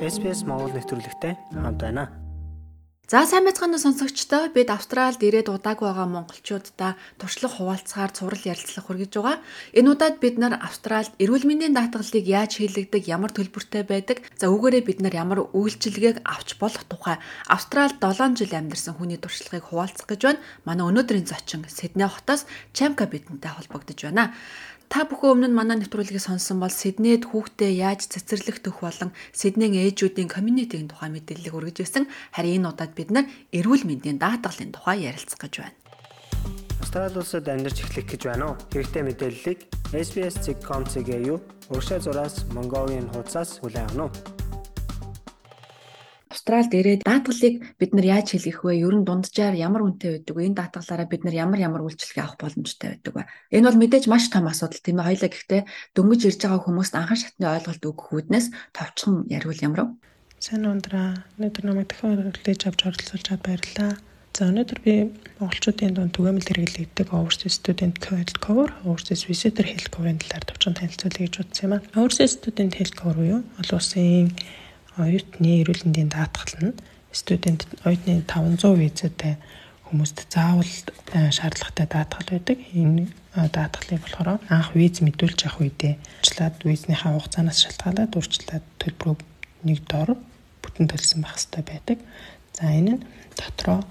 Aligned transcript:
SPS 0.00 0.48
Монгол 0.48 0.72
нэвтрүүлэгтэй 0.72 1.36
хамт 1.52 1.76
байна. 1.76 2.08
За 3.04 3.26
сайн 3.28 3.44
байцгаана 3.44 3.76
сонсогчдоо 3.76 4.48
бид 4.54 4.72
Австралид 4.72 5.20
ирээд 5.20 5.52
удаагүй 5.52 5.92
байгаа 5.92 6.08
монголчуудаа 6.08 6.96
туршлага 7.20 7.52
хуваалцахаар 7.58 8.14
цуврал 8.16 8.48
ярилцлага 8.48 8.86
хүргэж 8.86 9.12
байгаа. 9.18 9.36
Энэ 9.76 9.90
удаад 9.92 10.16
бид 10.24 10.40
нар 10.40 10.56
Австралид 10.56 11.12
эрүүл 11.20 11.44
мэндийн 11.44 11.76
даатгалыг 11.76 12.24
яаж 12.24 12.56
хийлэгдэг, 12.56 13.12
ямар 13.12 13.34
төлбөртэй 13.34 13.84
байдаг, 13.84 14.24
за 14.40 14.48
үүгээрээ 14.48 14.82
бид 14.88 14.98
нар 15.04 15.12
ямар 15.12 15.44
үйлчилгээг 15.52 16.24
авч 16.24 16.56
болох 16.56 16.86
тухай 16.88 17.20
Австралид 17.50 18.00
7 18.00 18.40
жил 18.40 18.56
амьдарсан 18.56 18.96
хүний 18.96 19.20
туршлагыг 19.20 19.68
хуваалцах 19.68 20.06
гэж 20.08 20.20
байна. 20.24 20.40
Манай 20.64 20.86
өнөөдрийн 20.88 21.28
зочин 21.28 21.66
Сидней 21.68 22.08
хотоос 22.08 22.46
Чамка 22.72 23.04
бидэнтэй 23.04 23.52
холбогдож 23.52 24.00
байна. 24.06 24.32
Та 24.90 25.06
бүхэн 25.06 25.46
өмнө 25.46 25.54
манай 25.54 25.78
нэвтрүүлгийг 25.78 26.18
сонссон 26.18 26.58
бол 26.58 26.74
Сиднейд 26.74 27.30
хүүхдээ 27.30 27.78
яаж 27.78 28.10
цэцэрлэх 28.10 28.58
төх 28.58 28.82
болон 28.82 29.14
Сиднейн 29.30 29.78
ээжүүдийн 29.78 30.26
комьюнитийн 30.26 30.90
тухай 30.90 31.14
мэдээллийг 31.14 31.54
өргөж 31.54 31.78
байсан. 31.78 32.10
Харин 32.34 32.66
энэ 32.66 32.74
удаад 32.74 32.98
бид 32.98 33.14
нар 33.14 33.30
эрүүл 33.54 33.86
мэндийн 33.86 34.18
даатгалын 34.18 34.74
тухай 34.74 35.06
ярилцах 35.06 35.46
гэж 35.46 35.54
байна. 35.62 35.78
Австрали 36.82 37.22
улсад 37.22 37.46
амьдарч 37.46 37.86
эхлэх 37.86 38.06
гэж 38.10 38.22
байна 38.34 38.50
уу? 38.50 38.58
Хэрэгтэй 38.74 39.02
мэдээллийг 39.06 39.58
SBS.com.cg 39.94 41.10
юу 41.22 41.38
урагшаа 41.70 42.02
зураас 42.02 42.42
Mongolian 42.50 43.06
хуудасаас 43.14 43.62
хүлээн 43.62 43.94
авах 43.94 44.10
нь. 44.10 44.39
Австралид 46.50 46.74
ирээд 46.74 47.02
даатгалыг 47.06 47.54
бид 47.78 47.90
нар 47.94 48.06
яаж 48.10 48.34
хэлэх 48.34 48.66
вэ? 48.66 48.82
Ер 48.82 48.94
нь 48.98 49.06
дунджаар 49.06 49.54
ямар 49.54 49.86
үнэтэй 49.86 50.18
байдаг 50.18 50.34
вэ? 50.34 50.42
Энэ 50.50 50.58
даатгалаараа 50.58 51.06
бид 51.06 51.22
нар 51.22 51.36
ямар 51.38 51.62
ямар 51.62 51.86
үйлчлэгээ 51.86 52.24
авах 52.26 52.42
боломжтой 52.42 52.98
байдаг 52.98 53.14
вэ? 53.14 53.22
Энэ 53.54 53.66
бол 53.70 53.78
мэдээж 53.78 54.04
маш 54.10 54.26
том 54.34 54.50
асуудал 54.50 54.82
тийм 54.82 54.98
ээ. 54.98 55.06
Хоёлаа 55.14 55.30
гэхдээ 55.30 55.62
дөнгөж 55.94 56.20
ирж 56.26 56.40
байгаа 56.42 56.60
хүмүүст 56.66 56.94
анхан 56.98 57.18
шатны 57.22 57.46
ойлголт 57.46 57.86
өгөх 57.86 58.06
үүднээс 58.10 58.46
товчхон 58.74 59.30
яриул 59.30 59.62
ямар 59.62 59.80
вэ? 59.86 59.90
Сайн 60.42 60.66
ундраа. 60.66 61.22
Өнөөдөр 61.38 61.64
намайг 61.70 61.86
дахин 61.86 62.34
хүлээж 62.34 62.60
авч 62.66 62.80
оролцуулж 62.82 63.24
чад 63.30 63.40
баярлалаа. 63.46 63.94
За 64.34 64.46
өнөөдөр 64.50 64.78
би 64.82 64.94
монголчуудын 65.38 65.94
дунд 65.94 66.14
түгээмэл 66.14 66.48
хэрэглэгддэг 66.50 67.10
Overseas 67.14 67.58
Student 67.58 67.98
Health 67.98 68.38
Cover, 68.38 68.70
Overseas 68.86 69.26
Visitor 69.26 69.66
Health 69.66 69.90
Cover-ын 69.90 70.22
талаар 70.22 70.46
товчхон 70.46 70.78
танилцуулъя 70.78 71.26
гэж 71.26 71.34
бодсон 71.44 71.64
юм 71.66 71.74
аа. 71.74 71.82
Overseas 71.98 72.38
Student 72.38 72.78
Health 72.78 72.94
Cover 72.94 73.18
буюу 73.18 73.42
олон 73.58 73.76
улсын 73.76 74.30
оюутны 74.98 75.62
эрүүл 75.62 75.86
мэндийн 75.86 76.10
даатгал 76.10 76.54
нь 76.58 76.74
студент 77.12 77.66
оюутны 77.84 78.22
500 78.26 78.74
визэтэй 78.74 79.34
хүмүүст 79.90 80.26
заавал 80.30 80.66
э, 81.14 81.30
шаардлагатай 81.30 81.86
даатгал 81.86 82.28
байдаг. 82.30 82.58
Энэ 82.74 83.06
э, 83.06 83.48
даатгалыг 83.50 84.02
болохоор 84.02 84.38
анх 84.50 84.74
виз 84.74 85.02
мэдүүлж 85.02 85.46
авах 85.46 85.62
үедээ 85.62 85.94
уучлаад 85.98 86.56
визнийхаа 86.62 87.18
хугацаанаас 87.18 87.58
шалтгаалаад 87.62 88.14
урьдчилаад 88.14 88.64
төлбөрөө 88.78 89.16
нэг 89.66 89.78
дор 89.90 90.14
бүтэн 90.62 90.86
төлсөн 90.90 91.22
байх 91.22 91.38
хэрэгтэй 91.38 91.62
байдаг. 91.66 91.98
За 92.54 92.70
энэ 92.70 92.98
нь 92.98 93.04
дотроо 93.34 93.82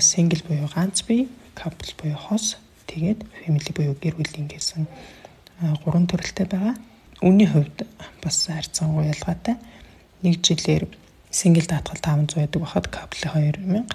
сингл 0.00 0.42
буюу 0.48 0.68
ганц 0.72 1.04
бие, 1.04 1.28
couple 1.54 1.92
буюу 2.00 2.16
хос, 2.16 2.56
тэгээд 2.88 3.20
family 3.44 3.72
буюу 3.76 3.94
гэр 4.00 4.16
бүлийн 4.16 4.48
гэсэн 4.48 4.88
гурван 5.84 6.08
төрөлтэй 6.08 6.48
байгаа. 6.48 6.74
Үүний 7.20 7.46
хувьд 7.46 7.84
бас 8.24 8.48
харьцангуй 8.48 9.12
ялгаатай 9.12 9.60
нэг 10.22 10.40
жилээр 10.44 10.84
сингл 11.30 11.66
даатгал 11.66 12.00
500 12.00 12.36
байдаг 12.36 12.60
бахад 12.62 12.86
кабли 12.88 13.26
2000 13.28 13.86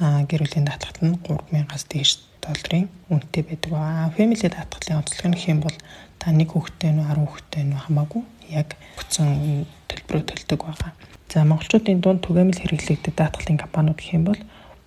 а 0.00 0.26
гэр 0.26 0.42
бүлийн 0.42 0.66
даатгалт 0.66 1.00
нь 1.02 1.18
3000-аас 1.22 1.84
дээш 1.86 2.10
долларын 2.42 2.90
үнэтэй 3.08 3.42
байдаг 3.46 3.70
ба. 3.70 4.10
Family 4.16 4.48
даатгалын 4.50 4.98
онцлог 5.00 5.26
нь 5.30 5.38
хэм 5.38 5.58
бол 5.62 5.76
та 6.18 6.34
нэг 6.34 6.50
хүүхэдтэй 6.50 6.90
нь 6.92 7.00
10 7.00 7.24
хүүхэдтэй 7.24 7.62
нь 7.62 7.78
хамаагүй 7.78 8.22
яг 8.50 8.68
бүтэн 8.98 9.64
төлбөрөө 9.88 10.22
төлдөг 10.28 10.60
байгаа. 10.66 10.92
За 11.30 11.46
монголчуудын 11.46 12.02
дунд 12.02 12.20
түгээмэл 12.26 12.60
хэрэглэгдэх 12.60 13.14
даатгалын 13.14 13.62
компаниуд 13.62 14.00
юм 14.12 14.22
бол 14.28 14.40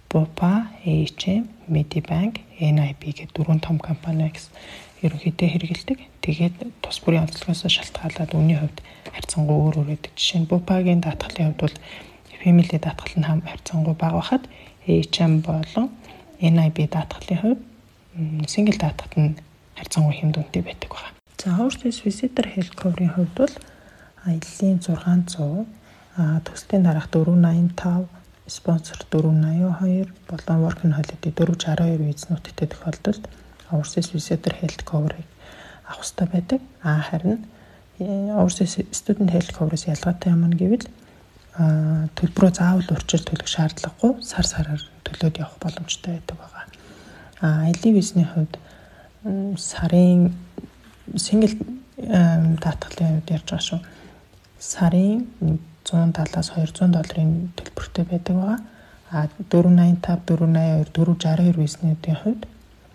Bupa, 0.09 0.72
HM, 0.84 1.47
Medibank, 1.68 2.40
NIB 2.59 3.01
гэдэг 3.12 3.35
дөрвөн 3.35 3.59
том 3.59 3.78
компани 3.78 4.31
гэсэн 4.31 4.56
ерөнхийдөө 5.03 5.47
хэрэгэлдэг. 5.51 6.00
Тэгээд 6.23 6.56
тус 6.79 7.03
бүрийн 7.03 7.28
онцлогоос 7.28 7.68
шалтгаалаад 7.68 8.31
үүний 8.31 8.57
хувьд 8.57 8.79
харьцангуй 9.12 9.57
өөр 9.59 9.75
өөр 9.84 9.90
байдаг. 9.91 10.12
Жишээ 10.16 10.40
нь 10.41 10.50
Bupa-гийн 10.50 11.03
даатгалын 11.03 11.51
хувьд 11.51 11.62
бол 11.62 11.75
Family 12.40 12.79
даатгал 12.79 13.16
нь 13.19 13.28
хам 13.28 13.41
харьцангуй 13.44 13.96
бага 14.00 14.23
байхад 14.23 14.44
HM 14.88 15.44
болон 15.44 15.91
NIB 16.40 16.78
даатгалын 16.88 17.41
хувьд 17.44 17.62
single 18.47 18.79
даатгалт 18.79 19.16
нь 19.19 19.35
харьцангуй 19.75 20.16
хэмд 20.16 20.40
үнэтэй 20.40 20.63
байдаг 20.63 20.91
байна. 20.96 21.17
За 21.35 21.53
Overseas 21.59 22.01
Visitor 22.06 22.47
Health 22.47 22.73
Cover-ийн 22.79 23.13
хувьд 23.13 23.34
бол 23.35 23.53
аяллаа 24.25 24.79
600 24.79 25.67
а 26.17 26.41
төслийн 26.41 26.84
дараах 26.88 27.12
485 27.13 28.09
спонсор 28.47 28.97
482 29.12 30.08
болон 30.28 30.63
working 30.63 30.94
holiday 30.96 31.31
462 31.31 31.97
визнүүдтэй 32.08 32.68
тохиолдолд 32.68 33.28
Overseas 33.72 34.12
Visitor 34.16 34.53
Health 34.62 34.84
Cover-ыг 34.88 35.28
авах 35.85 36.03
хэрэгтэй 36.03 36.28
байдаг. 36.31 36.62
А 36.81 37.02
харин 37.02 37.46
Overseas 38.00 38.80
Student 38.91 39.31
Health 39.35 39.52
Cover-с 39.52 39.88
ялгаатай 39.88 40.31
юм 40.31 40.50
гэвэл 40.52 40.88
төлбөрөө 41.58 42.52
заавал 42.53 42.91
урьдчил 42.94 43.24
төлөх 43.25 43.50
шаардлагагүй 43.50 44.22
сар 44.24 44.46
сараар 44.46 44.81
төлөөд 45.03 45.40
явах 45.41 45.58
боломжтой 45.59 46.22
байдаг 46.22 46.38
байгаа. 46.38 46.66
А 47.41 47.47
аялын 47.66 47.96
визний 47.97 48.28
хувьд 48.29 48.56
сарын 49.58 50.38
single 51.18 51.58
даатгалын 51.97 53.19
хувьд 53.19 53.34
ярьж 53.34 53.50
байгаа 53.50 53.68
шүү. 53.68 53.79
Сарын 54.59 55.25
170-аас 55.88 56.52
200 56.56 56.92
долларын 56.96 57.31
төлбөртэй 57.58 58.06
байдаг 58.06 58.36
байгаа. 58.36 58.59
А 59.12 59.28
485, 59.50 60.28
482, 60.28 60.92
462 60.92 61.56
визнүүдийн 61.56 62.18
хувьд 62.22 62.44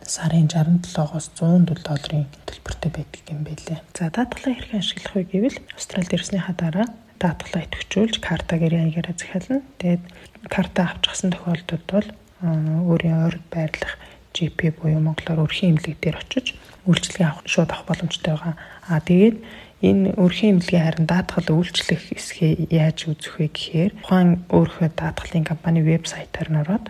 сарын 0.05 0.49
67-оос 0.49 1.27
100 1.39 1.83
долларын 1.87 2.27
төлбөртэй 2.47 2.91
байдаг 2.93 3.23
юм 3.33 3.43
байлээ. 3.47 3.81
За 3.97 4.11
даатгалаа 4.11 4.55
хэрхэн 4.55 4.83
ашиглах 4.83 5.15
вэ 5.15 5.25
гэвэл 5.33 5.59
Австралид 5.75 6.13
ирснийхаа 6.13 6.55
дараа 6.59 6.87
даатгалаа 7.23 7.65
идэвхжүүлж 7.65 8.19
карта 8.21 8.59
гэрээ 8.59 8.83
аягаараа 8.93 9.17
захиална. 9.17 9.63
Тэгээд 9.79 10.05
карта 10.51 10.81
авчихсан 10.91 11.31
тохиолдолд 11.33 11.87
бол 11.87 12.09
өөрийн 12.43 13.19
ойр 13.31 13.37
байрлах 13.49 13.95
GP 14.35 14.75
буюу 14.75 15.01
монголоор 15.01 15.47
өрхийн 15.47 15.79
эмнэлэг 15.79 15.99
дээр 16.03 16.19
очиж 16.19 16.57
үйлчилгээ 16.89 17.27
авах 17.31 17.47
шууд 17.47 17.71
авах 17.71 17.87
боломжтой 17.87 18.35
байгаа. 18.35 18.55
Аа 18.91 19.01
тэгээд 19.01 19.37
энэ 19.83 20.15
өрхийн 20.15 20.63
эмнэлгийн 20.63 20.87
харин 20.87 21.07
даатгал 21.11 21.59
үйлчлэх 21.59 22.15
хэсгээ 22.15 22.71
яаж 22.71 22.99
үзэх 23.11 23.35
вэ 23.43 23.49
гэхээр 23.51 23.93
тухайн 23.99 24.47
өөрийнхөө 24.47 24.89
даатгалын 24.95 25.43
компани 25.43 25.83
вебсайтаар 25.83 26.49
нь 26.55 26.63
ороод 26.63 26.87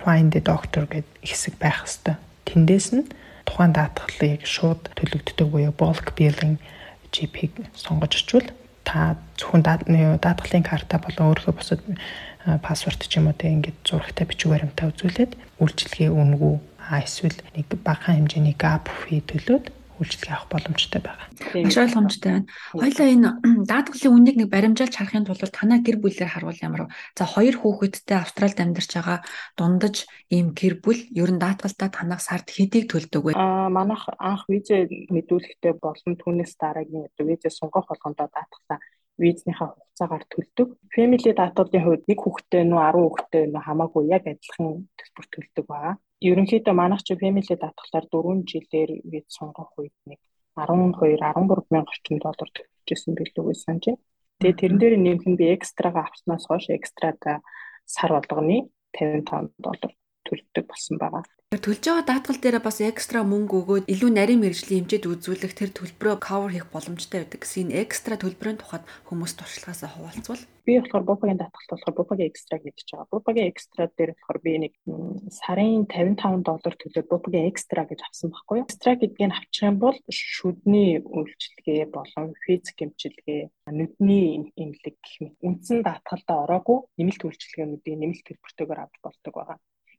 Find 0.00 0.32
the 0.32 0.40
Doctor 0.40 0.88
гэдэг 0.88 1.20
хэсэг 1.20 1.54
байх 1.60 1.84
хэвээр. 1.84 2.16
Тэндээс 2.48 2.88
нь 2.96 3.04
тухайн 3.44 3.76
даатгалыг 3.76 4.46
шууд 4.46 4.88
төлөгддөг 4.96 5.48
буюу 5.50 5.74
bulk 5.76 6.16
billing 6.16 6.56
GP-г 7.12 7.68
сонгож 7.74 8.14
очивол 8.16 8.48
та 8.86 9.18
зөвхөн 9.36 9.62
даатгалын 10.22 10.64
карта 10.64 10.96
болон 11.02 11.34
өөрийнхөө 11.34 11.54
бусад 11.58 11.80
пассворд 12.64 13.02
ч 13.04 13.18
юм 13.18 13.28
уу 13.28 13.36
тэг 13.36 13.52
ингээд 13.52 13.78
зурагтай 13.84 14.24
бичиг 14.24 14.48
баримтаа 14.54 14.88
үзүүлээд 14.94 15.32
үйлчилгээ 15.60 16.08
үнэгүй 16.08 16.54
эсвэл 17.04 17.38
нэг 17.58 17.66
багахан 17.84 18.24
хэмжээний 18.24 18.56
gap 18.56 18.88
fee 18.88 19.20
төлөөд 19.20 19.68
үйлчлэгээ 20.00 20.32
авах 20.32 20.48
боломжтой 20.48 21.00
байгаа. 21.04 21.28
Маш 21.60 21.76
ойлгомжтой 21.76 22.30
байна. 22.32 22.48
Хоёлаа 22.72 23.08
энэ 23.12 23.28
даатгалын 23.70 24.16
үнийг 24.16 24.36
нэг 24.40 24.48
баримжаалж 24.48 24.94
харахын 24.96 25.28
тулд 25.28 25.52
танаа 25.52 25.84
гэр 25.84 26.00
бүлээр 26.00 26.32
харуул 26.32 26.56
ямар? 26.64 26.88
За 27.12 27.28
хоёр 27.28 27.60
хүүхэдтэй 27.60 28.16
Австралид 28.16 28.56
амьдарч 28.56 28.90
байгаа 28.96 29.18
дундаж 29.60 30.08
ийм 30.32 30.56
гэр 30.56 30.80
бүл 30.80 31.00
ер 31.12 31.30
нь 31.30 31.42
даатгалтаа 31.44 31.88
танах 31.92 32.24
сард 32.24 32.48
хэдийг 32.48 32.88
төлдөг 32.88 33.22
вэ? 33.22 33.32
Аа 33.36 33.68
манайх 33.68 34.08
анх 34.16 34.48
визэ 34.48 34.88
мэдүүлэхдээ 35.12 35.76
болон 35.76 36.16
түүнээс 36.16 36.56
дараагийн 36.56 37.12
визэ 37.20 37.52
сунгах 37.52 37.84
болгондоо 37.92 38.32
даатгалаа 38.32 38.80
визнийхаа 39.20 39.76
хугацаагаар 39.76 40.24
төлдөг. 40.32 40.68
Family 40.96 41.30
даатгалын 41.36 41.84
хувьд 41.84 42.04
нэг 42.08 42.18
хүүхэдтэй 42.24 42.64
нүү 42.64 42.80
10 42.80 43.04
хүүхэдтэй 43.04 43.44
нүү 43.52 43.62
хамаагүй 43.68 44.04
яг 44.08 44.24
адилхан 44.24 44.88
төлбөр 44.96 45.26
төлдөг 45.28 45.66
байгаа 45.68 45.94
ерөнхийдөө 46.20 46.74
манайх 46.76 47.02
чи 47.06 47.16
family 47.16 47.54
даатгалаар 47.56 48.06
4 48.12 48.44
жилээр 48.50 48.90
виз 49.12 49.26
сонгох 49.32 49.72
үед 49.80 49.96
нэг 50.04 50.20
12 50.56 51.00
13 51.00 51.72
мянга 51.72 51.92
орчим 51.94 52.18
доллар 52.20 52.50
төлчихсэн 52.56 53.16
билүү 53.16 53.44
гэж 53.48 53.58
санаж 53.64 53.84
байна. 53.88 54.02
Тэгээ 54.40 54.60
тэрэн 54.60 54.78
дээр 54.80 54.94
нэмэх 55.00 55.26
нь 55.28 55.38
би 55.40 55.46
экстрага 55.56 56.04
авснаас 56.04 56.44
хойш 56.44 56.68
экстрага 56.76 57.40
сар 57.84 58.10
болгоны 58.12 58.68
55 58.92 59.56
доллар 59.64 59.92
төлдөг 60.26 60.64
болсон 60.68 60.96
байгаа. 61.00 61.24
Төлж 61.50 61.82
байгаа 61.82 62.06
даатгал 62.06 62.38
дээр 62.38 62.58
бас 62.62 62.78
экстра 62.78 63.26
мөнгө 63.26 63.56
өгөөд 63.60 63.90
илүү 63.90 64.10
нарийн 64.14 64.38
мэрэгжлийн 64.38 64.86
хэмжээд 64.86 65.10
үзүүлэх 65.10 65.54
тэр 65.58 65.70
төлбөрөө 65.74 66.22
cover 66.22 66.54
хийх 66.54 66.70
боломжтой 66.70 67.26
байдаг 67.26 67.42
гэсэн 67.42 67.74
энэ 67.74 67.82
экстра 67.82 68.14
төлбөрийн 68.14 68.62
тухайд 68.62 68.86
хүмүүс 69.10 69.34
туршлагаасаа 69.34 69.90
хуваалцвал 69.90 70.42
би 70.62 70.78
болохоор 70.78 71.04
бупагийн 71.10 71.40
даатгалт 71.42 71.70
болохоор 71.74 71.96
бупагийн 71.98 72.30
экстра 72.30 72.56
гэж 72.62 72.78
байгаа. 72.86 73.10
Бупагийн 73.10 73.50
экстра 73.50 73.90
дээр 73.98 74.14
болохоор 74.14 74.38
би 74.46 74.52
нэг 74.62 74.72
сарын 75.42 75.90
55 75.90 76.46
доллар 76.46 76.74
төлөөд 76.78 77.08
бупагийн 77.10 77.50
экстра 77.50 77.82
гэж 77.82 78.00
авсан 78.06 78.30
байхгүй 78.30 78.54
юу? 78.62 78.66
Экстра 78.70 78.94
гэдгийг 78.94 79.26
нь 79.26 79.34
авчих 79.34 79.66
юм 79.66 79.76
бол 79.82 79.98
шүдний 80.06 81.02
үйлчилгээ 81.02 81.82
болон 81.90 82.30
физик 82.46 82.78
эмчилгээ, 82.78 83.50
нүдний 83.74 84.54
эмнэлэг 84.54 84.96
гэх 85.02 85.16
мэт 85.18 85.34
үндсэн 85.42 85.82
даатгалдаа 85.82 86.38
ороогүй 86.46 86.78
нэмэлт 86.94 87.26
үйлчилгээнүүдийн 87.26 88.00
нэмэлт 88.06 88.24
төлбөртэйгээр 88.30 88.82
авч 88.86 88.96
болдог 89.02 89.34
байгаа. 89.34 89.58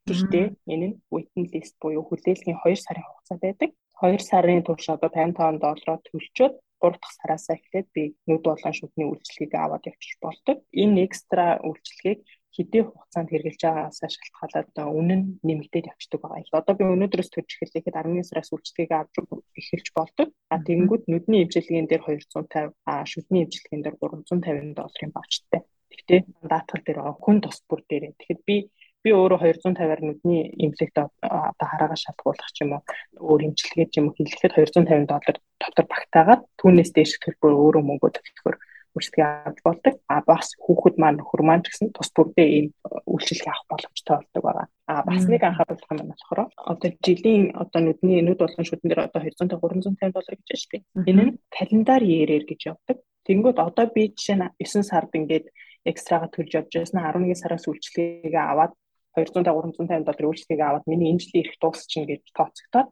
Гэхдээ 0.09 0.45
энэ 0.73 0.87
нь 0.89 0.99
waiting 1.13 1.47
list 1.53 1.75
буюу 1.81 2.03
хүлээлгийн 2.05 2.57
2 2.63 2.85
сарын 2.85 3.05
хугацаа 3.07 3.37
байдаг. 3.41 3.69
2 4.01 4.17
сарын 4.29 4.61
турш 4.65 4.85
одоо 4.89 5.09
55 5.13 5.61
доллараар 5.61 6.01
төлчөөд 6.07 6.53
3 6.81 6.97
дахь 6.97 7.15
сараас 7.17 7.45
эхлээд 7.53 7.87
би 7.95 8.03
нүд 8.27 8.41
болон 8.49 8.73
шүдний 8.73 9.07
үйлчлэгийг 9.07 9.53
аваад 9.53 9.85
явчих 9.91 10.17
болдог. 10.25 10.57
Энэ 10.73 11.05
экстра 11.05 11.61
үйлчлэгийг 11.67 12.19
хэдийн 12.55 12.85
хугацаанд 12.89 13.29
хэрэгжилж 13.31 13.61
байгаагаас 13.63 13.99
шалтгаалаад 14.01 14.69
үнэ 14.99 15.15
нь 15.19 15.25
нэмэгдээд 15.47 15.89
явцдаг 15.93 16.19
байгаа. 16.21 16.59
Одоо 16.59 16.73
би 16.75 16.83
өнөөдрөөс 16.83 17.29
төрж 17.31 17.49
эхлэхэд 17.61 17.95
11 17.95 18.27
сараас 18.27 18.49
үйлчлэгийг 18.51 18.91
авч 18.97 19.15
эхэлж 19.59 19.87
болдог. 19.95 20.27
А 20.51 20.55
тэгэнгүүт 20.67 21.03
нүдний 21.07 21.45
эмчилгээний 21.45 21.87
дээр 21.87 22.03
250, 22.09 22.73
а 22.89 22.93
шүдний 23.11 23.45
эмчилгээний 23.45 23.85
дээр 23.85 23.97
350 24.01 24.75
долларын 24.75 25.11
багцтай. 25.15 25.61
Гэхдээ 25.93 26.19
даатгал 26.51 26.83
дээр 26.83 26.99
хүн 27.23 27.37
тос 27.45 27.57
бүр 27.69 27.81
дээр. 27.87 28.11
Тэгэхэд 28.19 28.41
би 28.43 28.55
би 29.03 29.09
өөрөө 29.17 29.39
250-аар 29.41 30.01
нүдний 30.05 30.43
имплект 30.65 30.97
одоо 30.97 31.65
хараагаа 31.71 31.97
шалгуулах 31.97 32.49
ч 32.53 32.63
юм 32.63 32.77
уу 32.77 32.81
өөр 33.17 33.41
имчилгээ 33.49 33.87
ч 33.89 33.97
юм 33.97 34.09
уу 34.09 34.15
хийлгэхэд 34.17 34.53
250 34.57 35.09
доллар 35.09 35.37
дотор 35.61 35.85
багтаагаад 35.89 36.41
түүнээс 36.61 36.91
дээш 36.93 37.17
төлбөр 37.23 37.53
өөрөө 37.53 37.83
мөнгө 37.85 38.09
төлөхөөр 38.13 38.57
үйлчлэгээ 38.95 39.27
авч 39.47 39.59
болдог. 39.63 39.95
А 40.11 40.19
бас 40.27 40.51
хүүхэд 40.59 40.95
маань 40.99 41.17
нөхөр 41.19 41.41
маань 41.47 41.63
ч 41.63 41.71
гэсэн 41.71 41.95
тус 41.95 42.11
бүрдээ 42.11 42.47
ийм 42.51 42.67
үйлчлэгээ 43.07 43.51
авах 43.51 43.67
боломжтой 43.71 44.15
болдог 44.19 44.43
байгаа. 44.43 44.67
А 44.91 44.93
бас 45.07 45.23
нэг 45.31 45.41
анхааруулах 45.47 45.91
юм 45.95 46.11
болохоор 46.11 46.39
одоо 46.71 46.89
жилийн 46.99 47.43
одоо 47.55 47.79
нүдний 47.81 48.19
нүд 48.19 48.39
болон 48.43 48.67
шүдэн 48.67 48.89
дээр 48.91 49.07
одоо 49.07 49.21
250 49.23 49.63
350 49.63 50.11
доллар 50.11 50.35
гэж 50.35 50.47
байна 50.51 50.59
шүү 50.59 50.71
дээ. 50.75 50.83
Энэ 51.07 51.23
нь 51.23 51.33
календар 51.55 52.01
year-ээр 52.03 52.45
гэж 52.51 52.61
явдаг. 52.67 52.97
Тэнгүүд 53.25 53.57
одоо 53.63 53.85
би 53.95 54.11
жишээ 54.11 54.37
нь 54.37 54.47
9 54.59 54.83
сард 54.83 55.11
ингээд 55.15 55.47
экстрага 55.87 56.27
төлж 56.27 56.51
явж 56.59 56.71
байсан 56.75 56.99
11 56.99 57.39
сараас 57.39 57.65
үйлчлэгээ 57.71 58.43
аваад 58.43 58.75
200 59.15 59.43
350 59.43 60.07
доллар 60.07 60.29
үйлчлэгийг 60.29 60.61
аваад 60.63 60.85
миний 60.87 61.11
энэ 61.11 61.21
жилийн 61.23 61.43
ирэх 61.43 61.57
дуусчихна 61.59 62.09
гэж 62.09 62.21
тооцогдоод 62.31 62.89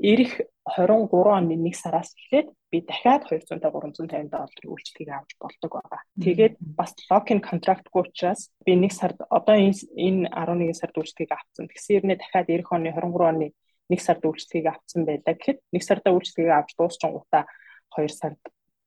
ирэх 0.00 0.32
23 0.64 1.12
оны 1.28 1.54
1 1.54 1.74
сараас 1.76 2.10
эхлээд 2.16 2.48
би 2.72 2.80
дахиад 2.80 3.28
200 3.28 3.60
350 3.60 4.32
долларын 4.32 4.70
үйлчлэгийг 4.72 5.10
авч 5.12 5.30
болдог 5.36 5.70
байгаа. 5.76 6.00
Тэгээд 6.16 6.54
бас 6.58 6.94
локин 7.10 7.40
контрактгүй 7.44 8.00
учраас 8.08 8.48
би 8.64 8.72
1 8.72 8.90
сард 8.90 9.18
одоо 9.28 9.56
энэ 9.56 9.76
энэ 9.94 10.30
11 10.32 10.74
сард 10.74 10.96
үйлчлэгийг 10.96 11.32
авсан. 11.36 11.68
Тэгсэн 11.68 11.92
хэрнээ 12.00 12.18
дахиад 12.18 12.48
ирэх 12.48 12.72
оны 12.72 12.90
23 12.96 13.30
оны 13.30 13.46
1 13.90 14.00
сард 14.00 14.22
үйлчлэгийг 14.24 14.66
авсан 14.72 15.04
байлаа 15.04 15.34
гэхэд 15.36 15.58
1 15.74 15.82
сарда 15.84 16.08
үйлчлэгийг 16.14 16.54
авч 16.54 16.70
дуусчихгуудаа 16.78 17.44
2 17.92 18.08
сард 18.08 18.40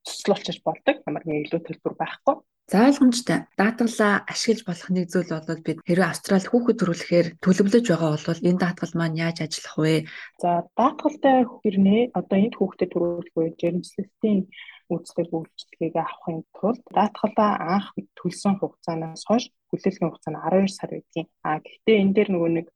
цуслуулчих 0.06 0.60
болдог. 0.64 1.00
Ямар 1.08 1.24
нэг 1.26 1.48
илүү 1.48 1.60
төлбөр 1.64 1.94
байхгүй. 1.98 2.36
За 2.64 2.88
ойлгомжтой. 2.88 3.44
Даатгалаа 3.60 4.24
ашиглаж 4.24 4.64
болох 4.64 4.88
нэг 4.88 5.12
зүйл 5.12 5.28
бол 5.28 5.60
бид 5.68 5.78
хэрвээ 5.84 6.08
Австралид 6.08 6.48
хүүхэд 6.48 6.80
төрүүлэхээр 6.80 7.28
төлөвлөж 7.44 7.84
байгаа 7.92 8.16
бол 8.16 8.48
энэ 8.48 8.62
даатгал 8.64 8.94
маань 8.96 9.20
яаж 9.20 9.38
ажиллах 9.44 9.76
вэ? 9.76 9.94
За 10.40 10.64
даатгалтай 10.72 11.44
хэрнээ 11.44 12.02
одоо 12.16 12.36
энд 12.40 12.56
хүүхдэд 12.56 12.88
төрүүлэх 12.88 13.36
үе 13.36 13.48
жирэмслэлтийн 13.60 14.40
үйлчлэг 14.88 15.28
үйлчлэгийг 15.32 15.94
авахын 16.00 16.40
тулд 16.56 16.80
даатгалаа 16.96 17.52
анх 17.76 17.88
төлсөн 18.16 18.56
хугацаанаас 18.56 19.28
хойш 19.28 19.44
хүлээлгийн 19.68 20.08
хугацаа 20.08 20.32
нь 20.32 20.40
12 20.64 20.72
сар 20.72 20.90
байдгийн. 20.92 21.28
А 21.44 21.60
гэхдээ 21.60 22.00
энэ 22.00 22.14
дээр 22.16 22.28
нөгөө 22.32 22.50
нэг 22.56 22.66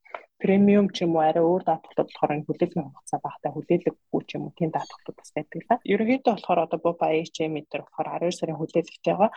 премиум 0.42 0.86
ч 0.94 1.02
юм 1.04 1.18
уу 1.18 1.22
арай 1.26 1.44
өөр 1.44 1.62
даатгалууд 1.66 2.08
болохоор 2.08 2.34
энэ 2.34 2.46
хүлээлгийн 2.46 2.86
хугацаа 2.86 3.20
багтаа 3.26 3.50
хүлээлгэггүй 3.52 4.22
ч 4.28 4.30
юм 4.36 4.42
уу 4.46 4.54
тийм 4.58 4.70
даатгалууд 4.72 5.18
бас 5.18 5.30
байдаг 5.34 5.58
л. 5.58 5.82
Ерөнхийдөө 5.92 6.32
болохоор 6.34 6.60
одоо 6.64 6.78
Boba 6.78 7.06
HM 7.10 7.50
метр 7.58 7.82
болохоор 7.82 8.08
12 8.22 8.38
сарын 8.38 8.58
хүлээлгтэй 8.58 9.14
байгаа. 9.14 9.30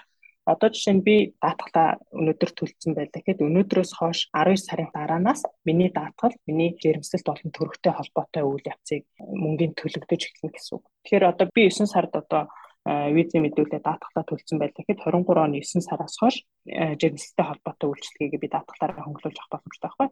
Одоо 0.51 0.69
жишээ 0.73 0.95
нь 0.97 1.05
би 1.05 1.15
даатгалаа 1.37 2.01
өнөөдөр 2.17 2.51
төлсөн 2.57 2.91
байлаа 2.97 3.13
гэхэд 3.21 3.45
өнөөдрөөс 3.45 3.91
хойш 3.93 4.19
12 4.33 4.57
сарын 4.57 4.89
дараанаас 4.89 5.41
миний 5.67 5.89
даатгал 5.93 6.33
миний 6.49 6.73
жирэмсэлт 6.81 7.25
болон 7.29 7.51
төрөхтэй 7.53 7.93
холбоотой 7.93 8.43
үйл 8.49 8.65
явцыг 8.65 9.05
мөнгөний 9.21 9.77
төлөгдөж 9.77 10.21
эхэлнэ 10.25 10.53
гэсэн 10.57 10.73
үг. 10.81 10.83
Тэгэхээр 11.05 11.29
одоо 11.29 11.45
би 11.53 11.69
9 11.69 11.85
сард 11.93 12.13
одоо 12.17 12.49
визийн 12.85 13.45
мэдүүлэлээ 13.45 13.85
даатгалаа 13.85 14.25
төлсөн 14.25 14.57
байлаа 14.57 14.81
гэхэд 14.81 15.05
23 15.05 15.45
оны 15.45 15.61
9 15.61 15.85
сараас 15.85 16.17
хойш 16.17 16.41
жирэмсэлтэй 16.65 17.45
холбоотой 17.45 17.87
үйлчлэгийг 17.93 18.41
би 18.41 18.49
даатгалаараа 18.49 19.05
хөнгөлүүлж 19.05 19.37
авах 19.37 19.61
боломжтой 19.61 19.85
байхгүй. 19.85 20.07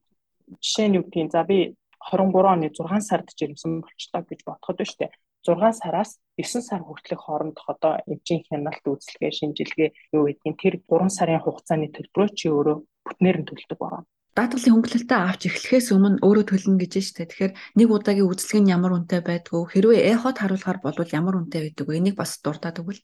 Жишээ 0.63 0.88
нь 0.88 0.97
юу 1.00 1.03
гэдгийг 1.07 1.31
за 1.31 1.44
би 1.44 1.75
23 2.00 2.53
оны 2.53 2.67
6 2.71 3.01
сард 3.09 3.27
жирэмсэн 3.38 3.83
болчлоо 3.83 4.21
гэж 4.23 4.39
бодоход 4.47 4.77
байна 4.79 4.89
шүү 4.91 5.00
дээ. 5.00 5.11
6 5.47 5.79
сараас 5.81 6.11
9 6.35 6.61
сар 6.67 6.81
хүртэлх 6.83 7.23
хоорондох 7.23 7.67
одоо 7.73 7.94
эмчийн 8.11 8.44
хяналт 8.47 8.83
үйлчлэгээ 8.83 9.31
шинжилгээ 9.39 9.89
юу 10.15 10.23
гэдгийг 10.27 10.57
тэр 10.59 10.75
3 10.83 11.09
сарын 11.17 11.44
хугацааны 11.44 11.88
төлбөрөө 11.95 12.29
чи 12.35 12.47
өөрөө 12.51 12.77
бүтнээр 13.07 13.38
нь 13.39 13.47
төлдөг 13.47 13.79
байна. 13.79 14.07
Даатгалын 14.38 14.73
хөнгөлөлтөө 14.75 15.19
авч 15.19 15.41
эхлэхээс 15.50 15.88
өмнө 15.95 16.21
өөрөө 16.23 16.45
төлнө 16.47 16.79
гэж 16.79 16.94
штэ. 17.01 17.27
Тэгэхээр 17.27 17.53
нэг 17.75 17.88
удаагийн 17.91 18.29
үйлчлэг 18.29 18.61
нь 18.61 18.71
ямар 18.71 18.95
үнэтэй 18.95 19.21
байдгүй 19.25 19.61
хэрвээ 19.67 20.15
эхот 20.15 20.38
харуулахаар 20.39 20.79
бол 20.79 20.95
ямар 21.19 21.35
үнэтэй 21.44 21.61
байдаг 21.67 21.85
вэ? 21.89 22.00
Энийг 22.00 22.15
бас 22.15 22.39
дуртаад 22.39 22.79
өгвөл. 22.79 23.03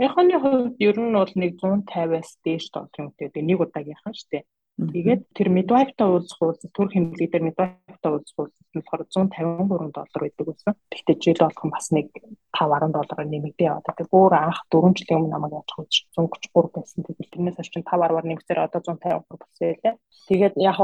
Эхоны 0.00 0.36
хувьд 0.40 0.80
ер 0.80 0.96
нь 0.96 1.12
бол 1.12 1.32
нэг 1.36 1.52
150-аас 1.60 2.30
дээш 2.46 2.64
долларын 2.72 3.12
үнэтэй. 3.12 3.44
Нэг 3.44 3.58
удаагийнхан 3.60 4.14
штэ. 4.14 4.48
Тэгээд 4.74 5.30
тэр 5.38 5.48
midwife-та 5.54 6.10
уулзах 6.10 6.42
уулзалт 6.42 6.74
төр 6.74 6.90
хэмнэлэг 6.90 7.30
дээр 7.30 7.46
midwife-та 7.46 8.10
уулзах 8.10 8.38
уулзалт 8.42 8.74
нь 8.74 8.82
болохоор 8.82 9.06
153 9.06 9.94
доллар 9.94 10.22
байдаг 10.26 10.46
байсан. 10.50 10.74
Гэхдээ 10.90 11.16
жил 11.22 11.38
болгон 11.46 11.70
бас 11.70 11.86
нэг 11.94 12.10
5 12.50 12.74
10 12.74 12.90
доллараар 12.90 13.28
нэмэгдээ 13.30 13.70
яваад 13.70 13.86
байдаг. 13.86 14.10
Өөр 14.10 14.34
анх 14.34 14.58
4 14.74 14.98
жилийн 14.98 15.18
өмнө 15.22 15.30
намайг 15.30 15.54
яаж 15.54 15.70
хөөж 15.78 15.94
133 16.18 16.74
байсан. 16.74 16.98
Тэгээд 17.06 17.30
тэрнээс 17.30 17.56
хойш 17.62 17.70
5 17.70 17.86
10-аар 17.86 18.26
нэмэгдээр 18.26 18.60
одоо 18.66 18.80
153 18.82 19.22
болсон 19.30 19.62
байлаа. 19.62 19.94
Тэгээд 20.26 20.54
яг 20.58 20.78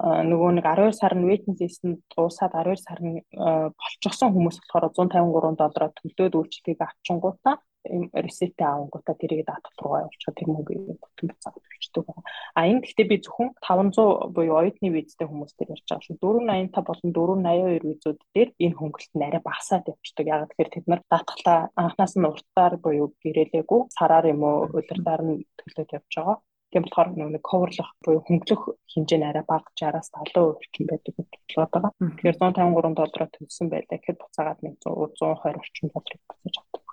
нөгөө 0.00 0.50
нэг 0.56 0.64
12 0.64 0.96
сар 0.96 1.12
нь 1.12 1.28
waiting 1.28 1.56
list-д 1.60 2.00
дуусаад 2.16 2.56
12 2.56 2.80
сар 2.80 3.00
нь 3.04 3.20
болчихсон 3.36 4.32
хүмүүс 4.32 4.56
болохоор 4.64 4.96
153 4.96 5.60
доллараар 5.60 5.92
төлөөд 5.92 6.34
үйлчлэгийг 6.40 6.80
авчингуудаа 6.80 7.60
ресетэ 8.26 8.64
авангуудаа 8.64 9.16
тэрийг 9.18 9.46
даатгал 9.46 9.78
руу 9.82 9.96
явуулчихад 10.02 10.36
тэр 10.36 10.48
мөнгөийг 10.50 11.00
бүтэн 11.02 11.26
буцаад 11.30 11.56
төлчдөг 11.56 12.04
байна. 12.06 12.22
А 12.58 12.60
энэ 12.70 12.82
гэхдээ 12.82 13.06
би 13.10 13.16
зөвхөн 13.24 13.48
500 13.62 14.34
буюу 14.36 14.56
оюутны 14.60 14.88
визтэй 14.92 15.26
хүмүүстээр 15.28 15.72
ярьж 15.74 15.86
байгаа 15.86 16.06
шүү. 16.06 16.16
485 16.20 16.88
болон 16.88 17.10
482 17.12 17.86
визүүд 17.90 18.18
дээр 18.34 18.50
энэ 18.64 18.78
хөнгөлөлт 18.78 19.14
нь 19.16 19.26
арай 19.28 19.42
багасаад 19.44 19.90
явчихдаг. 19.92 20.26
Яг 20.26 20.40
тэгэхээр 20.50 20.70
тэд 20.74 20.86
нар 20.88 21.00
даатгалаа 21.12 21.60
анханаас 21.82 22.14
нь 22.16 22.28
уртаар 22.30 22.74
буюу 22.84 23.08
гэрээлээгүй 23.22 23.80
сараар 23.96 24.26
юм 24.34 24.42
уу 24.48 24.58
удирдаар 24.78 25.22
нь 25.26 25.44
төлөөд 25.58 25.96
явж 25.96 26.12
байгаа. 26.16 26.38
Тийм 26.72 26.82
болохоор 26.82 27.08
нэг 27.14 27.44
коверлох 27.46 27.90
буюу 28.04 28.20
хөнгөлөх 28.26 28.62
хэмжээ 28.90 29.18
нь 29.18 29.28
арай 29.30 29.44
бага 29.46 29.70
60-аас 29.78 30.10
70% 30.12 30.60
орчим 30.60 30.84
байдаг 30.90 31.12
гэж 31.16 31.28
бодлоод 31.56 31.72
байгаа. 31.72 31.92
Тэгэхээр 31.96 32.36
153 32.42 32.98
доллараар 32.98 33.30
төлсөн 33.32 33.66
байлаа 33.70 33.96
гэхэд 33.96 34.20
буцаагаад 34.20 34.60
100 34.60 34.74
120 34.84 35.62
орчим 35.62 35.86
долларыг 35.94 36.22
буцааж 36.26 36.56
авдаг. 36.58 36.85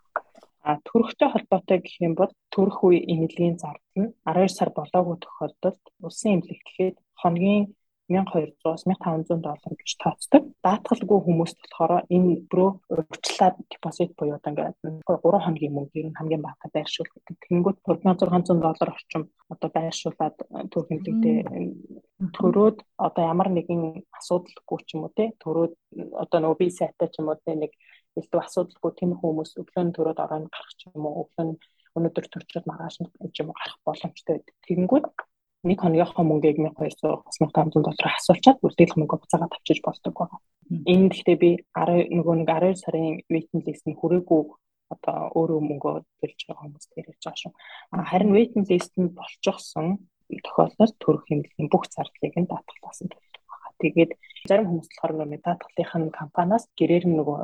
А 0.64 0.80
төрөхтэй 0.88 1.30
холбоотой 1.32 1.80
гэх 1.84 1.96
юм 2.08 2.14
бол 2.16 2.32
төрөх 2.54 2.78
үе 2.88 3.00
эмнэлгийн 3.12 3.60
зардал 3.60 3.98
нь 4.00 4.14
12 4.24 4.58
сар 4.58 4.70
болоогүй 4.78 5.18
тохиолдолд 5.20 5.84
улсын 6.06 6.34
эмнэлэг 6.36 6.62
гэхэд 6.64 6.96
хоногийн 7.22 7.64
1200-аас 8.10 8.84
1500 8.88 9.42
доллар 9.44 9.74
гэж 9.80 9.92
тооцдог. 10.04 10.44
Даатгалгүй 10.66 11.20
хүмүүст 11.24 11.58
болохоор 11.64 12.04
энэ 12.16 12.48
бөрөө 12.52 12.72
урьдчилаад 12.92 13.56
депозит 13.72 14.12
буюу 14.20 14.36
одоо 14.36 14.52
ингээд 14.52 14.76
3 15.08 15.46
хоногийн 15.46 15.76
мөнгөийг 15.76 16.08
нь 16.12 16.18
хамгийн 16.20 16.44
бага 16.44 16.68
байршуулдаг. 16.76 17.24
Тэнгүүд 17.48 17.78
3600 17.88 18.60
доллар 18.66 18.90
орчим 18.96 19.24
одоо 19.54 19.70
байршуулад 19.72 20.36
төрөх 20.72 20.92
эмнэлэгтээ 20.92 21.38
төрөөд 22.38 22.78
одоо 23.08 23.24
ямар 23.34 23.50
нэгэн 23.52 24.04
асуудалгүй 24.20 24.80
ч 24.88 24.90
юм 24.96 25.08
уу 25.08 25.16
те 25.16 25.32
төрөөд 25.44 25.74
одоо 26.24 26.40
нөгөө 26.40 26.60
би 26.60 26.68
сайтай 26.72 27.08
ч 27.08 27.20
юм 27.20 27.32
уу 27.32 27.40
те 27.44 27.56
нэг 27.56 27.72
элдв 28.18 28.40
асуудалгүй 28.40 28.92
тийм 28.98 29.12
хүмүүс 29.20 29.52
өглөөний 29.62 29.96
төрөд 29.98 30.20
оройн 30.26 30.48
гарах 30.54 30.74
ч 30.78 30.90
юм 30.94 31.06
уу 31.08 31.26
өглөө 31.26 31.46
нь 31.48 31.60
өнөөдөр 31.98 32.26
төрчөөд 32.34 32.66
маргааш 32.70 32.96
нь 33.02 33.10
юм 33.42 33.50
гарах 33.54 33.78
боломжтой 33.86 34.42
байдаг. 34.42 34.56
Тэгэнгүүт 34.66 35.08
нэг 35.64 35.80
хоногийнхоо 35.80 36.26
мөнгийг 36.28 36.58
1200-аас 36.60 37.38
1500 37.40 37.86
доллар 37.88 38.12
асуулчаад 38.20 38.60
бүрдээлх 38.60 38.98
мөнгө 39.00 39.22
буцаагаад 39.24 39.56
авчиж 39.56 39.80
болдог 39.86 40.14
байна. 40.18 40.38
Энэ 40.92 41.10
гэхдээ 41.12 41.38
би 41.40 41.50
10 41.72 42.12
нөгөө 42.18 42.36
нэг 42.44 42.50
12 42.52 42.84
сарын 42.84 43.08
waiting 43.32 43.64
list 43.64 43.86
нь 43.88 43.96
хүрээгүй 43.96 44.42
одоо 44.94 45.18
өөрөө 45.40 45.62
мөнгөө 45.70 45.96
төлж 46.20 46.40
байгаа 46.48 46.64
хүмүүс 46.68 46.86
ярьж 47.00 47.22
байгаа 47.24 47.42
шүү. 47.42 47.54
Харин 48.12 48.36
waiting 48.36 48.66
list 48.68 48.94
нь 49.00 49.16
болчихсон 49.18 49.88
тохиолдолд 50.30 50.96
төрөх 51.00 51.24
хэмжээний 51.30 51.70
бүх 51.72 51.86
зардлыг 51.94 52.36
нь 52.36 52.50
даатгалаас 52.50 53.00
нь 53.04 53.12
төлдөг 53.12 53.32
байна. 53.32 53.33
Тэгээд 53.82 54.12
зарим 54.50 54.68
хүмүүс 54.70 54.90
болохоор 54.90 55.14
нөгөө 55.18 55.42
даатгалын 55.46 56.10
компаниас 56.12 56.64
гэрээр 56.78 57.06
нөгөө 57.08 57.38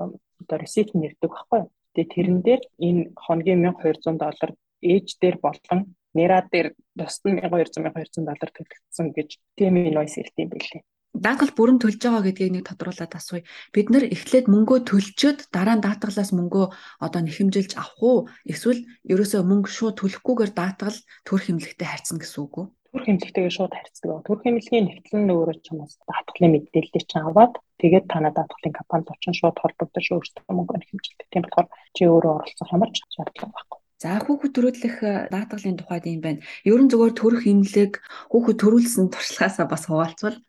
одоо 0.46 0.58
ресипт 0.60 0.94
нэрдэг 0.94 1.30
байхгүй. 1.32 1.62
Тэгээд 1.96 2.14
тэрэн 2.14 2.40
дээр 2.46 2.62
энэ 2.88 3.02
хоногийн 3.16 3.66
1200 3.66 4.18
доллар 4.20 4.52
ээж 4.82 5.08
дээр 5.22 5.38
болон 5.44 5.80
нера 6.14 6.46
дээр 6.52 6.74
бусд 6.96 7.24
нь 7.26 7.40
1200 7.42 7.82
1200 7.90 8.26
доллар 8.26 8.52
төлөгдсөн 8.54 9.08
гэж 9.14 9.30
тийм 9.58 9.74
инвойс 9.78 10.16
ирд 10.18 10.36
юм 10.38 10.50
билээ. 10.54 10.84
Даатгал 11.10 11.52
бүрэн 11.58 11.82
төлж 11.82 12.00
байгаа 12.06 12.22
гэдгийг 12.22 12.54
нэг 12.54 12.66
тодруулаад 12.70 13.14
асууя. 13.18 13.44
Бид 13.74 13.90
нэр 13.90 14.14
эхлээд 14.14 14.46
мөнгөө 14.46 14.80
төлчөөд 14.86 15.40
дараа 15.50 15.76
нь 15.78 15.84
даатгалаас 15.84 16.32
мөнгөө 16.38 16.66
одоо 17.02 17.22
нэхэмжилж 17.26 17.74
авах 17.76 17.98
уу? 18.00 18.20
Эсвэл 18.46 18.86
ерөөсөө 19.10 19.42
мөнгө 19.42 19.70
шууд 19.74 19.96
төлөхгүйгээр 19.98 20.52
даатгал 20.54 20.98
төр 21.26 21.42
хэмлэгтэй 21.42 21.88
харьцна 21.90 22.22
гэсэн 22.22 22.40
үг 22.46 22.54
үү? 22.62 22.66
Төр 22.89 23.03
хэмлэгтэйгээ 23.05 23.53
шууд 23.53 23.74
харьцдаг. 23.74 24.25
Төр 24.25 24.39
хэмлэгийн 24.41 24.86
нэгтлэн 24.89 25.24
нөгөө 25.29 25.62
чамаас 25.62 25.93
даатгалын 26.10 26.53
мэдээллийг 26.58 27.05
чинь 27.05 27.22
аваад 27.22 27.53
тэгээд 27.77 28.05
танаа 28.10 28.34
даатгалын 28.34 28.74
компанид 28.74 29.13
очин 29.13 29.34
шууд 29.38 29.58
холбогдож 29.62 30.05
өөртөө 30.10 30.50
мөнгө 30.50 30.74
нэхэмжилдэг. 30.81 31.27
Тийм 31.29 31.43
болохоор 31.46 31.67
чи 31.93 32.01
өөрөө 32.10 32.34
оролцох 32.41 32.74
ямар 32.74 32.89
ч 32.89 32.98
шаардлага 33.13 33.53
байхгүй. 33.53 33.79
За 34.01 34.17
хүүхэд 34.25 34.53
төрүүлэх 34.55 34.98
даатгалын 35.29 35.77
тухайд 35.77 36.05
юм 36.10 36.22
байна. 36.25 36.41
Ер 36.65 36.79
нь 36.81 36.89
зөвхөн 36.89 37.13
төрөх 37.19 37.43
имлэг 37.46 38.01
хүүхэд 38.31 38.58
төрүүлсэн 38.58 39.05
туршлагаасаа 39.13 39.67
бас 39.69 39.86
хуваалцвал 39.86 40.39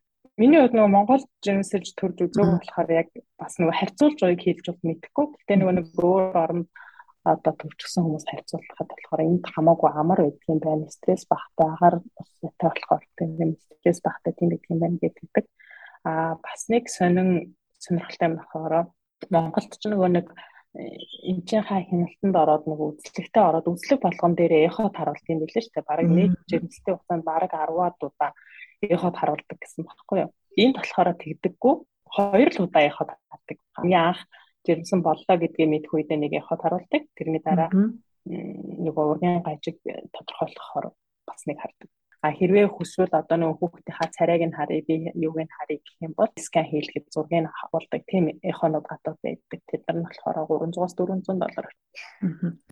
Миний 0.41 0.57
хувьд 0.57 0.73
нөгөө 0.73 0.89
Монгол 0.89 1.25
жинсэлж 1.45 1.93
төрж 2.01 2.17
үзээгүй 2.25 2.65
болохоор 2.65 2.89
яг 2.97 3.09
бас 3.37 3.61
нөгөө 3.61 3.77
харьцуулж 3.77 4.19
байгааг 4.25 4.41
хэлж 4.41 4.65
бол 4.73 4.87
мэдэхгүй. 4.89 5.27
Гэтэ 5.37 5.55
нөгөө 5.61 5.75
нэг 5.77 5.87
өөр 6.01 6.37
оронд 6.41 6.69
одоо 7.25 7.53
төвчсөн 7.53 8.05
хүмүүс 8.05 8.25
харьцуулахад 8.29 8.89
болохоор 8.89 9.21
энд 9.29 9.45
хамаагүй 9.53 9.91
амар 9.93 10.21
байдаг 10.25 10.49
юм 10.49 10.61
байна. 10.61 10.89
Стресс 10.89 11.29
багтай, 11.29 11.69
агаар 11.69 11.97
ятай 12.41 12.69
болохоор 12.73 13.05
тийм 13.19 13.57
стресс 13.81 14.01
багтай 14.01 14.33
тийм 14.33 14.49
байдаг 14.51 14.71
юм 14.73 14.81
байна 14.81 14.99
гэдэг. 15.01 15.45
Аа 16.09 16.41
бас 16.41 16.61
нэг 16.73 16.89
сонин 16.89 17.57
сонирхолтой 17.77 18.29
болохоор 18.41 18.75
Монголд 19.29 19.73
ч 19.77 19.85
нөгөө 19.85 20.11
нэг 20.17 20.27
эмчийн 20.73 21.67
хаа 21.67 21.83
хяналтанд 21.85 22.37
ороод 22.41 22.65
нэг 22.71 22.79
үзлэгтэй 22.79 23.43
ороод 23.43 23.67
үзлэг 23.69 24.01
болгон 24.01 24.33
дээр 24.39 24.71
эхот 24.71 24.97
харуулт 24.97 25.27
юм 25.29 25.43
билээ 25.43 25.61
шүү 25.67 25.75
дээ. 25.77 25.91
Бараг 25.91 26.09
нэг 26.09 26.31
жирэмсэлтэй 26.49 26.95
хугацаанд 26.95 27.25
бараг 27.27 27.53
10-аад 27.53 27.99
удаа 28.01 28.31
эхот 28.81 29.17
харуулдаг 29.19 29.59
гэсэн 29.61 29.85
багхгүй 29.85 30.19
юу. 30.25 30.31
Энд 30.57 30.77
болохоор 30.79 31.11
тэгдэггүй. 31.21 31.75
Хоёр 32.17 32.49
л 32.49 32.65
удаа 32.65 32.83
эхот 32.87 33.11
хардаг. 33.29 33.59
Хамгийн 33.77 34.05
анх 34.15 34.21
жирэмсэн 34.67 35.01
боллоо 35.03 35.37
гэдгийг 35.41 35.69
мэдэх 35.71 35.93
үедээ 35.95 36.19
нэг 36.21 36.33
эхот 36.41 36.61
харуулдаг. 36.63 37.03
Тэрний 37.17 37.43
дараа 37.45 37.71
нөгөө 38.27 39.05
ургийн 39.13 39.43
гажиг 39.47 39.81
тодорхойлохоор 40.15 40.93
бас 41.27 41.43
нэг 41.47 41.59
хардаг. 41.61 41.89
А 42.21 42.37
хэрвээ 42.37 42.69
хүсвэл 42.69 43.17
одоо 43.17 43.37
нөгөө 43.41 43.57
хүүхдийнхаа 43.65 44.13
царайг 44.13 44.45
нь 44.45 44.53
харъя 44.53 44.85
би 44.85 45.09
юуг 45.17 45.41
нь 45.41 45.55
харъя 45.57 45.81
гэх 45.81 45.97
юм 46.05 46.13
бол 46.13 46.29
скан 46.37 46.69
хийлгээд 46.69 47.09
зургийг 47.09 47.49
хавуулдаг 47.49 48.05
тийм 48.05 48.37
эхонод 48.45 48.85
гадаад 48.85 49.17
байдаг. 49.25 49.61
Тэд 49.65 49.83
нар 49.89 49.97
нь 49.97 50.05
болохоор 50.05 50.69
300-аас 50.69 50.93
400 51.01 51.41
доллар. 51.41 51.67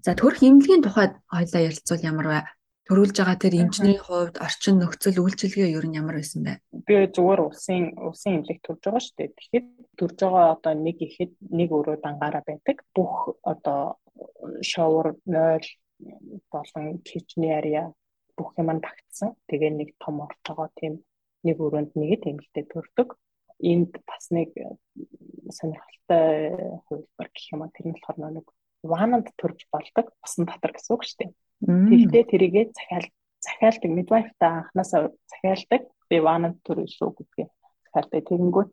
За 0.04 0.12
төрх 0.12 0.45
эмнэлгийн 0.45 0.85
тухайд 0.85 1.16
хоёлаа 1.33 1.61
ярилцвал 1.64 2.04
ямар 2.04 2.28
вэ? 2.28 2.40
Төрүүлж 2.88 3.16
байгаа 3.21 3.37
тэр 3.37 3.54
эмчнэрийн 3.61 4.00
хувьд 4.00 4.37
орчин 4.40 4.80
нөхцөл 4.80 5.21
үйлчилгээ 5.21 5.76
ер 5.76 5.85
нь 5.85 5.99
ямар 6.00 6.16
байсан 6.16 6.40
бэ? 6.40 6.52
Би 6.88 6.95
зүгээр 7.12 7.40
улсын 7.45 7.92
улсын 8.00 8.40
эмнэлэг 8.40 8.64
төрж 8.64 8.80
байгаа 8.80 9.02
шүү 9.04 9.16
дээ. 9.21 9.37
Тэгэхэд 9.37 9.66
төрж 10.00 10.16
байгаа 10.25 10.47
одоо 10.57 10.73
нэг 10.73 10.97
ихэд 11.04 11.33
нэг 11.52 11.68
өрөө 11.68 11.97
дангаараа 12.00 12.42
байдаг. 12.49 12.76
Бүх 12.97 13.37
одоо 13.45 14.00
шовер 14.64 15.21
0 15.28 15.61
болон 16.49 16.87
кичний 17.04 17.52
area 17.52 17.92
бүх 18.38 18.57
юм 18.57 18.73
багтсан. 18.80 19.37
Тэгээ 19.52 19.71
нэг 19.76 19.88
том 20.00 20.25
байгаа 20.25 20.73
тийм 20.80 21.04
нэг 21.45 21.57
өрөөнд 21.61 21.92
нэгэд 21.92 22.25
эмэлтэй 22.30 22.64
төрдөг. 22.73 23.18
Энд 23.61 23.92
бас 24.07 24.30
нэг 24.30 24.54
сонирхолтой 25.50 26.80
хувилбар 26.87 27.28
гэх 27.35 27.52
юм 27.52 27.62
а 27.66 27.73
тэр 27.75 27.90
нь 27.90 27.99
болохоор 27.99 28.33
нэг 28.33 28.47
вананд 28.82 29.30
төрж 29.38 29.66
болдог. 29.73 30.12
Усан 30.25 30.47
татар 30.47 30.73
гэсэн 30.75 30.94
үг 30.94 31.02
шүү 31.04 31.18
дээ. 31.18 31.30
Тэгэхдээ 31.66 32.25
тэрийгээ 32.30 32.64
захиал 32.75 33.06
захиалдаг 33.42 33.90
midwife-та 33.90 34.47
анханасаа 34.47 35.11
захиалдаг. 35.26 35.82
Би 36.08 36.16
ванад 36.23 36.56
төр 36.62 36.87
шүү 36.87 37.11
гэдгээ 37.18 37.47
захиалдаг. 37.90 38.23
Тэгэнгүүт 38.28 38.73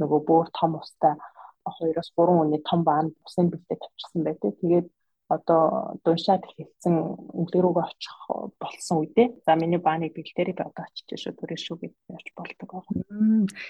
нөгөө 0.00 0.20
бүр 0.28 0.46
том 0.52 0.76
устай 0.78 1.16
2-оос 1.64 2.12
3 2.16 2.42
өний 2.42 2.62
том 2.64 2.84
ван 2.84 3.12
усын 3.24 3.48
бэлтээ 3.52 3.78
тавьчихсан 3.80 4.22
байдаг. 4.24 4.52
Тэгээд 4.60 4.88
одоо 5.28 5.96
дуншаад 6.04 6.44
хэлсэн 6.48 6.94
эмнэлэг 7.36 7.62
рүүгээ 7.62 7.86
очих 7.88 8.16
болсон 8.56 8.96
үедээ 9.04 9.28
за 9.44 9.52
миний 9.60 9.80
бааныг 9.80 10.16
бэлтээрээ 10.16 10.56
би 10.56 10.64
одоо 10.64 10.84
очиж 10.88 11.08
шүү 11.20 11.36
төрөө 11.36 11.58
шүү 11.60 11.76
гэж 11.84 11.92
яаж 12.08 12.26
болдог 12.32 12.70
аа. 12.72 12.84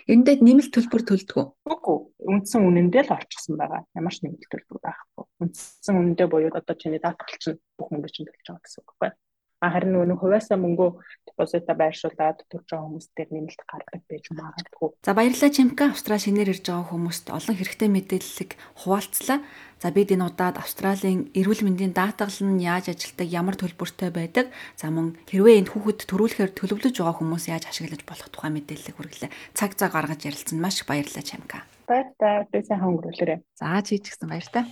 Эндээ 0.07 0.38
нэмэлт 0.38 0.71
төлбөр 0.71 1.03
төлдөг 1.03 1.37
үү? 1.38 1.47
Үгүй 1.67 1.99
үндсэн 2.31 2.62
үнэндээ 2.62 3.03
л 3.11 3.15
орчихсон 3.19 3.55
байгаа. 3.59 3.83
Ямар 3.99 4.15
ч 4.15 4.23
нэмэлт 4.23 4.50
төлбөр 4.55 4.79
байхгүй. 4.87 5.25
Үндсэн 5.43 5.95
үнэндээ 5.99 6.29
буюу 6.31 6.55
одоо 6.55 6.77
чиний 6.79 7.03
даатгал 7.03 7.38
чинь 7.43 7.59
бүх 7.75 7.91
мөнгө 7.91 8.11
чинь 8.15 8.31
төлж 8.31 8.47
байгаа 8.47 8.62
гэсэн 8.62 8.83
үг 8.87 8.95
байна 9.03 9.19
харин 9.59 9.95
нөгөө 9.99 10.23
хувьяасаа 10.23 10.59
мөнгөө 10.59 10.91
депозита 11.27 11.75
байршуулад 11.75 12.47
төрж 12.47 12.67
байгаа 12.71 12.87
хүмүүс 12.87 13.07
дээр 13.15 13.31
нэмэлт 13.35 13.62
гардаг 13.67 14.03
байж 14.07 14.27
магадгүй. 14.31 14.88
За 15.03 15.15
баярлалаа 15.19 15.50
Чимка 15.50 15.85
Австрали 15.91 16.23
шинээр 16.23 16.53
ирж 16.55 16.65
байгаа 16.71 16.87
хүмүүст 16.95 17.27
олон 17.35 17.57
хэрэгтэй 17.59 17.91
мэдээллийг 17.91 18.50
хуваалцлаа. 18.79 19.38
За 19.79 19.95
бид 19.95 20.11
энэ 20.11 20.27
удаад 20.27 20.59
Австралийн 20.59 21.31
эрүүл 21.38 21.62
мэндийн 21.62 21.95
даатгал 21.95 22.35
нь 22.43 22.62
яаж 22.62 22.91
ажилтдаг, 22.91 23.31
ямар 23.31 23.55
төлбөртэй 23.55 24.11
байдаг, 24.11 24.50
за 24.75 24.91
мөн 24.91 25.15
хэрвээ 25.31 25.62
энэ 25.62 25.71
хүүхэд 25.71 26.11
төрүүлэхээр 26.11 26.50
төлөвлөж 26.59 26.95
байгаа 26.99 27.15
хүмүүс 27.23 27.47
яаж 27.47 27.71
ашиглаж 27.71 28.03
болох 28.03 28.27
тухай 28.35 28.50
мэдээллийг 28.50 28.99
хүргэлээ. 28.99 29.31
Цаг 29.55 29.79
цаг 29.79 29.95
гаргаж 29.95 30.27
ярилцсан 30.27 30.59
маш 30.59 30.83
баярлалаа 30.83 31.23
Чимка. 31.23 31.62
Баярлалаа. 31.87 32.50
Тэсэн 32.50 32.83
хөнгөрүүлээрэй. 32.83 33.38
За 33.55 33.79
чи 33.87 34.03
ч 34.03 34.11
гэсэн 34.11 34.27
баяр 34.27 34.50
та. 34.50 34.67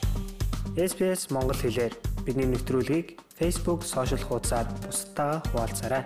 SBS 0.74 1.30
Монгол 1.30 1.54
хэлээр 1.54 2.15
бидний 2.26 2.50
нэвтрүүлгийг 2.50 3.22
Facebook 3.38 3.86
сошиал 3.86 4.18
хуудасаар 4.26 4.66
бусдаа 4.82 5.38
хуваалцаарай. 5.54 6.02